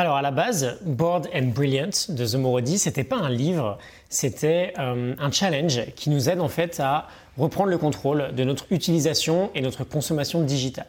[0.00, 3.78] Alors à la base, Bored and Brilliant de The Morodi, c'était pas un livre,
[4.08, 8.66] c'était euh, un challenge qui nous aide en fait à reprendre le contrôle de notre
[8.70, 10.86] utilisation et notre consommation digitale.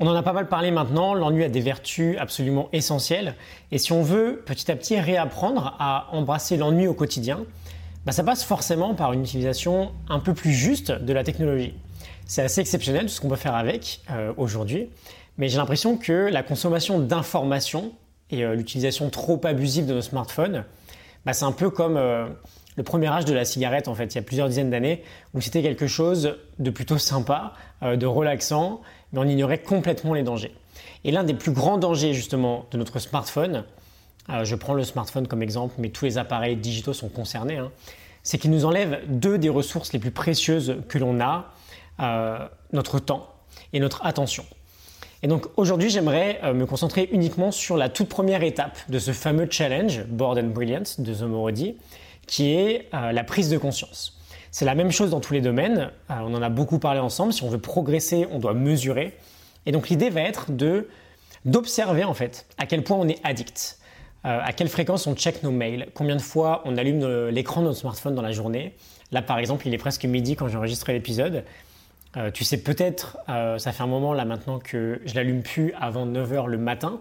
[0.00, 3.36] On en a pas mal parlé maintenant, l'ennui a des vertus absolument essentielles
[3.70, 7.44] et si on veut petit à petit réapprendre à embrasser l'ennui au quotidien,
[8.04, 11.74] bah, ça passe forcément par une utilisation un peu plus juste de la technologie.
[12.26, 14.88] C'est assez exceptionnel tout ce qu'on peut faire avec euh, aujourd'hui,
[15.38, 17.92] mais j'ai l'impression que la consommation d'informations
[18.30, 20.64] et euh, l'utilisation trop abusive de nos smartphones,
[21.24, 22.26] bah, c'est un peu comme euh,
[22.76, 25.02] le premier âge de la cigarette en fait, il y a plusieurs dizaines d'années,
[25.34, 28.80] où c'était quelque chose de plutôt sympa, euh, de relaxant,
[29.12, 30.54] mais on ignorait complètement les dangers.
[31.04, 33.64] Et l'un des plus grands dangers justement de notre smartphone,
[34.44, 37.72] je prends le smartphone comme exemple, mais tous les appareils digitaux sont concernés, hein,
[38.22, 41.52] c'est qu'il nous enlève deux des ressources les plus précieuses que l'on a,
[42.72, 43.34] notre temps
[43.72, 44.44] et notre attention.
[45.22, 49.12] Et donc aujourd'hui, j'aimerais euh, me concentrer uniquement sur la toute première étape de ce
[49.12, 51.76] fameux challenge Board and Brilliant de The Morodi,
[52.26, 54.18] qui est euh, la prise de conscience.
[54.50, 55.90] C'est la même chose dans tous les domaines.
[56.10, 57.32] Euh, on en a beaucoup parlé ensemble.
[57.34, 59.14] Si on veut progresser, on doit mesurer.
[59.66, 60.88] Et donc l'idée va être de
[61.46, 63.78] d'observer en fait à quel point on est addict,
[64.24, 67.78] à quelle fréquence on check nos mails, combien de fois on allume l'écran de notre
[67.78, 68.74] smartphone dans la journée.
[69.10, 71.44] Là par exemple, il est presque midi quand j'ai l'épisode.
[72.16, 75.72] Euh, tu sais peut-être, euh, ça fait un moment là maintenant que je l'allume plus
[75.78, 77.00] avant 9h le matin,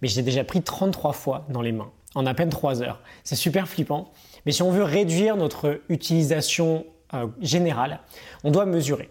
[0.00, 3.00] mais je l'ai déjà pris 33 fois dans les mains, en à peine 3 heures.
[3.24, 4.12] C'est super flippant.
[4.46, 8.00] Mais si on veut réduire notre utilisation euh, générale,
[8.44, 9.10] on doit mesurer.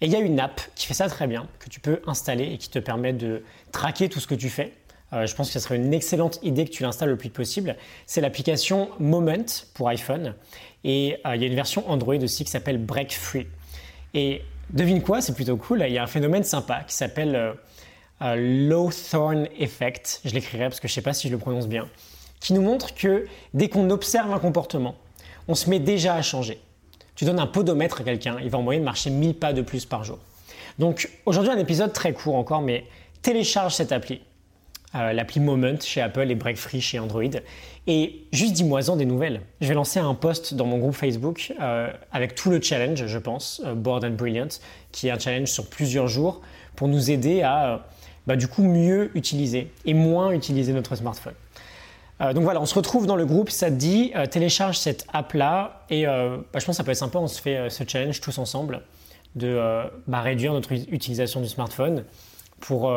[0.00, 2.44] Et il y a une app qui fait ça très bien, que tu peux installer
[2.44, 3.42] et qui te permet de
[3.72, 4.72] traquer tout ce que tu fais.
[5.12, 7.76] je pense que ce serait une excellente idée que tu l'installes le plus possible.
[8.04, 10.34] C'est l'application Moment pour iPhone.
[10.82, 13.46] Et il y a une version Android aussi qui s'appelle Break Free.
[14.14, 15.84] Et Devine quoi, c'est plutôt cool.
[15.86, 17.52] Il y a un phénomène sympa qui s'appelle euh,
[18.22, 20.20] euh, Effect.
[20.24, 21.88] Je l'écrirai parce que je ne sais pas si je le prononce bien.
[22.40, 24.96] Qui nous montre que dès qu'on observe un comportement,
[25.48, 26.60] on se met déjà à changer.
[27.14, 29.84] Tu donnes un podomètre à quelqu'un, il va en moyenne marcher 1000 pas de plus
[29.84, 30.18] par jour.
[30.78, 32.84] Donc aujourd'hui un épisode très court encore, mais
[33.22, 34.20] télécharge cette appli.
[34.94, 37.24] Euh, l'appli Moment chez Apple et Break Free chez Android.
[37.88, 39.40] Et juste dis-moi-en des nouvelles.
[39.60, 43.18] Je vais lancer un post dans mon groupe Facebook euh, avec tout le challenge, je
[43.18, 44.60] pense, euh, Board and Brilliant,
[44.92, 46.42] qui est un challenge sur plusieurs jours
[46.76, 47.86] pour nous aider à
[48.28, 51.34] bah, du coup mieux utiliser et moins utiliser notre smartphone.
[52.20, 56.06] donc voilà, on se retrouve dans le groupe, ça te dit, télécharge cette app-là et
[56.06, 58.80] bah, je pense que ça peut être sympa, on se fait ce challenge tous ensemble
[59.36, 59.60] de
[60.06, 62.04] bah, réduire notre utilisation du smartphone
[62.60, 62.90] pour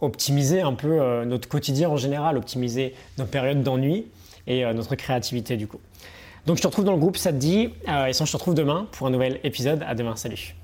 [0.00, 4.06] optimiser un peu euh, notre quotidien en général, optimiser nos périodes d'ennui
[4.46, 5.80] et euh, notre créativité du coup.
[6.46, 8.36] Donc je te retrouve dans le groupe, ça te dit, euh, et sinon je te
[8.36, 9.84] retrouve demain pour un nouvel épisode.
[9.86, 10.54] À demain, salut